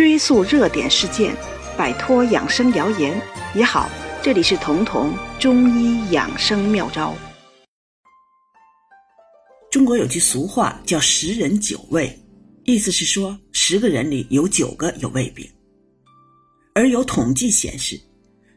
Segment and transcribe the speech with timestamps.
[0.00, 1.36] 追溯热点事件，
[1.76, 3.20] 摆脱养生谣言
[3.54, 3.86] 也好。
[4.22, 7.14] 这里是彤彤中医养生妙招。
[9.70, 12.18] 中国有句俗话叫“十人九胃”，
[12.64, 15.46] 意思是说十个人里有九个有胃病。
[16.74, 18.00] 而有统计显示，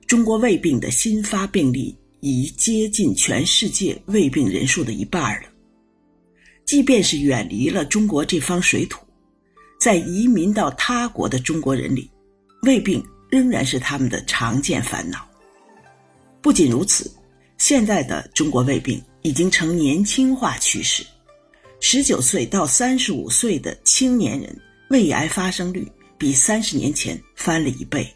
[0.08, 5.50] 中国胃病的新发病例已接近全世界胃病人数的一半了。
[6.66, 9.06] 即便是远离了中国这方水土，
[9.84, 12.10] 在移民到他国的中国人里，
[12.62, 15.28] 胃病仍然是他们的常见烦恼。
[16.42, 17.12] 不仅如此，
[17.58, 21.06] 现在的中国胃病已经呈年轻化趋势，
[21.82, 24.58] 十九岁到三十五岁的青年人
[24.90, 25.86] 胃癌发生率
[26.18, 28.10] 比三十年前翻了一倍。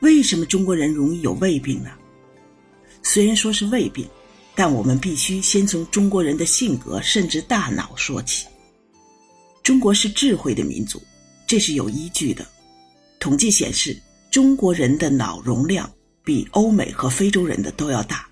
[0.00, 1.90] 为什么中国人容易有胃病呢？
[3.02, 4.08] 虽然说是胃病。
[4.54, 8.46] 但我们必须先从中国人的性格甚至大脑说起。
[9.62, 11.00] 中国是智慧的民族，
[11.46, 12.44] 这是有依据的。
[13.20, 13.96] 统计显示，
[14.30, 15.88] 中国人的脑容量
[16.24, 18.26] 比欧美和非洲人的都要大。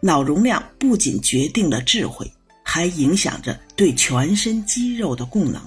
[0.00, 2.30] 脑容量不仅决定了智慧，
[2.62, 5.62] 还影响着对全身肌肉的供能。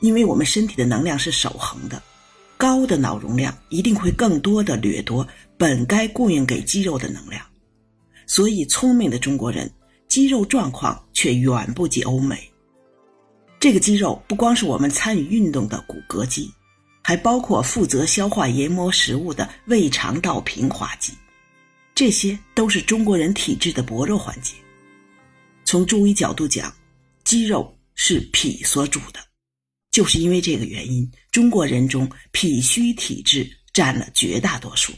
[0.00, 2.02] 因为我们身体的能量是守恒的，
[2.56, 5.26] 高的脑容量一定会更多的掠夺
[5.58, 7.44] 本该供应给肌肉的能量。
[8.26, 9.70] 所以，聪明的中国人
[10.08, 12.50] 肌肉状况却远不及欧美。
[13.64, 16.52] 这个肌肉不光是我们参与运动的骨骼肌，
[17.02, 21.14] 还包括负责消化研磨食物的胃肠道平滑肌，
[21.94, 24.52] 这些都是中国人体质的薄弱环节。
[25.64, 26.70] 从中医角度讲，
[27.24, 29.20] 肌肉是脾所主的，
[29.90, 34.92] 就是因为这个原因，中国人中脾虚体质占了绝大多数。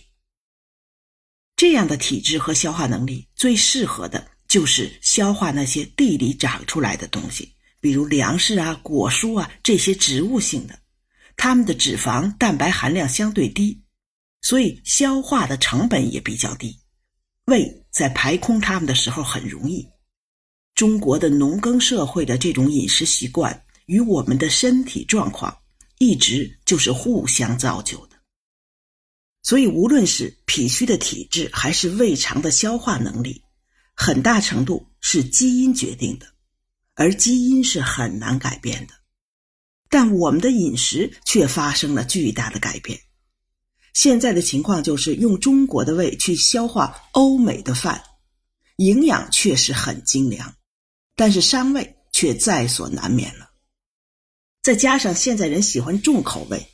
[1.54, 7.48] 这样的体质和消化能力最适合的就是消化那些地里长出来的东西，
[7.80, 10.78] 比如粮食啊、果蔬啊这些植物性的，
[11.36, 13.82] 它们的脂肪、蛋白含量相对低，
[14.42, 16.78] 所以消化的成本也比较低，
[17.44, 19.86] 胃在排空它们的时候很容易。
[20.74, 25.56] 中国的农耕社会的这种饮食习惯与我们的身体状况
[25.98, 28.16] 一直就是互相造就的。
[29.42, 33.42] 所以，无论是脾虚的体质，还是胃肠的消化能力，
[33.94, 36.26] 很大程度是基因决定的，
[36.96, 38.94] 而基因是很难改变的。
[39.88, 42.98] 但我们的饮食却发生了巨大的改变。
[43.94, 48.02] 现在的情况就是用中国的胃去消化欧美的饭，
[48.78, 50.52] 营养确实很精良，
[51.14, 53.48] 但是伤胃却在所难免了。
[54.62, 56.66] 再加上现在人喜欢重口味。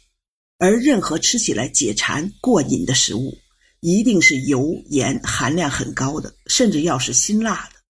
[0.59, 3.37] 而任何吃起来解馋过瘾的食物，
[3.81, 7.81] 一定是油盐含量很高的，甚至要是辛辣的。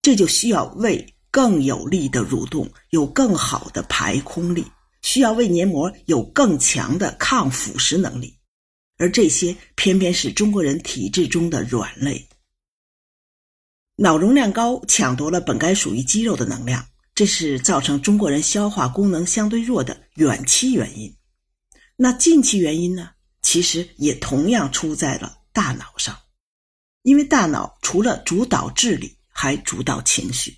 [0.00, 4.66] 这就需要胃更有力的蠕动，有更好的排空力，
[5.02, 8.36] 需要胃黏膜有更强的抗腐蚀能力。
[8.96, 12.28] 而这些偏偏是中国人体质中的软肋。
[13.94, 16.84] 脑容量高，抢夺了本该属于肌肉的能量，
[17.14, 21.14] 这是造成中国人消化功能相对弱的远期原因。
[21.94, 23.10] 那近期原因呢？
[23.42, 26.18] 其实也同样出在了大脑上，
[27.02, 30.52] 因为大脑除了主导智力，还主导情绪。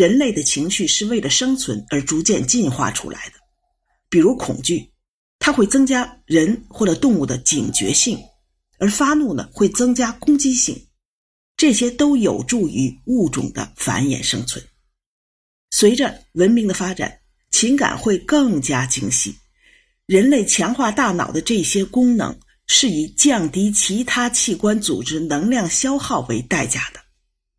[0.00, 3.34] 人类的情绪是为了生存而逐渐进化出来的，
[4.08, 4.90] 比如恐惧，
[5.38, 8.16] 它会增加人或者动物的警觉性；
[8.78, 10.86] 而发怒呢，会增加攻击性。
[11.54, 14.64] 这些都有助于物种的繁衍生存。
[15.70, 17.18] 随着文明的发展，
[17.50, 19.34] 情感会更加精细。
[20.06, 22.34] 人类强化大脑的这些功能，
[22.66, 27.00] 是以降低其他器官组织能量消耗为代价的，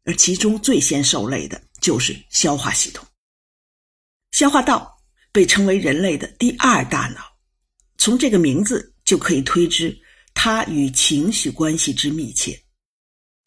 [0.05, 3.05] 而其中最先受累的就是消化系统。
[4.31, 4.97] 消化道
[5.33, 7.21] 被称为人类的第二大脑，
[7.97, 9.93] 从这个名字就可以推知，
[10.33, 12.57] 它与情绪关系之密切。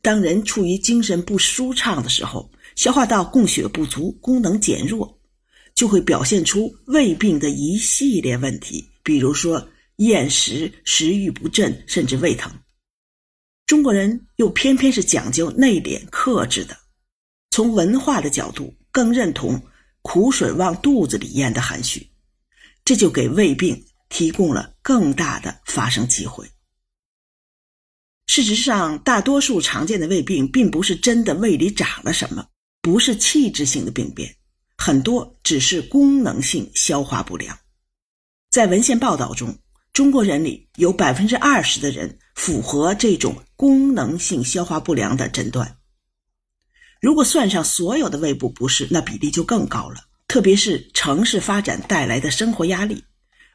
[0.03, 5.19] 当人处于精神不舒畅的时候，消化道供血不足，功能减弱，
[5.75, 8.87] 就会表现出胃病的一系列问题。
[9.03, 9.67] 比如说
[9.97, 12.53] 厌食、食欲不振，甚至胃疼。
[13.67, 16.77] 中国人又偏偏是讲究内敛克制的，
[17.55, 19.63] 从文化的角度更认同
[20.03, 22.11] “苦水往肚子里咽”的含蓄，
[22.85, 26.51] 这就给胃病提供了更大的发生机会。
[28.27, 32.45] 事实上，大多数常见的胃病并不是真的胃里长了什么，
[32.83, 34.35] 不是器质性的病变，
[34.77, 37.57] 很多只是功能性消化不良。
[38.51, 39.57] 在文献报道中，
[39.93, 45.79] 中国人里有百分之二十的人符合这种功能性消化不良的诊断。
[47.05, 49.97] 如果算上所有的胃部不适，那比例就更高了，
[50.27, 53.05] 特别是城市发展带来的生活压力，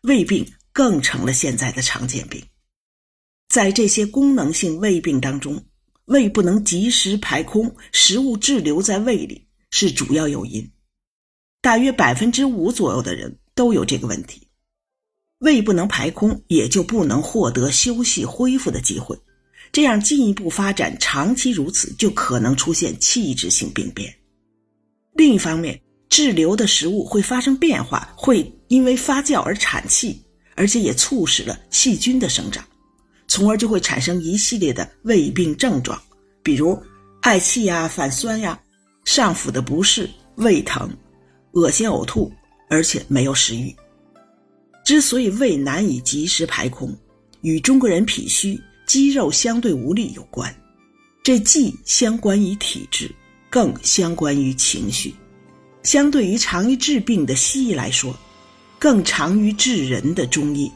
[0.03, 2.39] 胃病更成了现在的常见病。
[3.47, 5.65] 在这些功能性胃病当中，
[6.05, 10.69] 胃不能及时排空，食物滞留在胃里是主要诱因。
[11.59, 14.47] 大约百分之五左右的人都有这个问题。
[15.39, 19.19] 胃不能排空，也就不能获得休息恢复的机会，
[19.79, 24.13] 这样进一步发展，长期如此，就可能出现器质性病变。
[25.13, 25.79] 另一方面，
[26.09, 30.21] 滞留的食物会发生变化，会因为发酵而产气，
[30.55, 32.61] 而且也促使了细菌的生长。
[33.25, 35.97] 从而就会产生一系列的胃病症状，
[36.43, 36.77] 比如
[37.21, 38.59] 嗳气呀、反酸呀、
[39.05, 40.93] 上腹的不适、胃疼、
[41.53, 42.29] 恶心呕吐，
[42.69, 43.73] 而且没有食欲。
[44.83, 46.93] 之所以胃难以及时排空，
[47.43, 50.51] 与中国人脾虚、肌肉相对无力有关。
[51.21, 53.07] 这既相关于体质，
[53.47, 55.13] 更相关于情绪。
[55.83, 58.17] 相对于常于治病的西医来说，
[58.79, 60.71] 更长于治人的中医。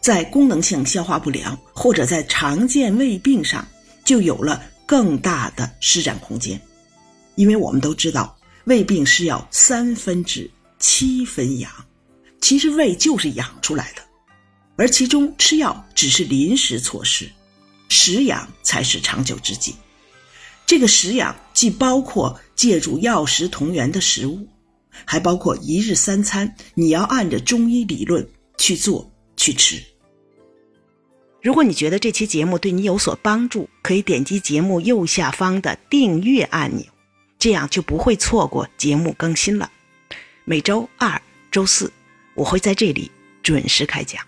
[0.00, 3.66] 在功能性消化不良或者在常见胃病上，
[4.04, 6.60] 就有了更大的施展空间，
[7.34, 11.68] 因为我们都知道，胃病是要三分治七分养，
[12.40, 14.02] 其实胃就是养出来的，
[14.76, 17.28] 而其中吃药只是临时措施，
[17.88, 19.74] 食养才是长久之计。
[20.66, 24.46] 这个食养既包括借助药食同源的食物，
[25.04, 29.10] 还包括一日三餐，你要按着中医理论去做。
[29.40, 29.80] 去吃。
[31.40, 36.84] 如果你觉得这期节目对你有所帮助，可以点击节目右下方的订阅按钮，
[37.38, 39.70] 这样就不会错过节目更新了。
[40.44, 41.92] 每周二、周四，
[42.34, 43.08] 我会在这里
[43.40, 44.27] 准时开讲。